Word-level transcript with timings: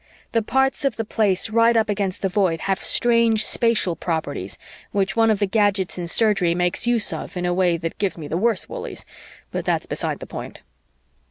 The 0.31 0.41
parts 0.41 0.83
of 0.83 0.95
the 0.95 1.05
Place 1.05 1.51
right 1.51 1.77
up 1.77 1.87
against 1.87 2.23
the 2.23 2.27
Void 2.27 2.61
have 2.61 2.79
strange 2.83 3.45
spatial 3.45 3.95
properties 3.95 4.57
which 4.91 5.15
one 5.15 5.29
of 5.29 5.37
the 5.37 5.45
gadgets 5.45 5.95
in 5.99 6.07
Surgery 6.07 6.55
makes 6.55 6.87
use 6.87 7.13
of 7.13 7.37
in 7.37 7.45
a 7.45 7.53
way 7.53 7.77
that 7.77 7.99
gives 7.99 8.17
me 8.17 8.27
the 8.27 8.35
worse 8.35 8.67
woolies, 8.67 9.05
but 9.51 9.63
that's 9.63 9.85
beside 9.85 10.17
the 10.19 10.25
point. 10.25 10.61